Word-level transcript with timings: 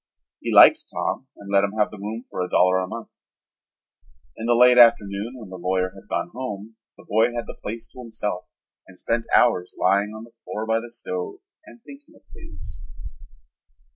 He 0.39 0.51
liked 0.51 0.83
Tom 0.91 1.27
and 1.37 1.51
let 1.51 1.63
him 1.63 1.73
have 1.73 1.91
the 1.91 1.99
room 1.99 2.25
for 2.27 2.41
a 2.41 2.49
dollar 2.49 2.77
a 2.79 2.87
month. 2.87 3.09
In 4.35 4.47
the 4.47 4.55
late 4.55 4.79
afternoon 4.79 5.37
when 5.37 5.49
the 5.51 5.59
lawyer 5.59 5.91
had 5.93 6.09
gone 6.09 6.29
home 6.33 6.75
the 6.97 7.05
boy 7.07 7.33
had 7.33 7.45
the 7.45 7.59
place 7.61 7.87
to 7.89 7.99
himself 7.99 8.45
and 8.87 8.97
spent 8.97 9.27
hours 9.35 9.75
lying 9.79 10.15
on 10.15 10.23
the 10.23 10.33
floor 10.43 10.65
by 10.65 10.79
the 10.79 10.89
stove 10.91 11.35
and 11.67 11.83
thinking 11.83 12.15
of 12.15 12.23
things. 12.33 12.83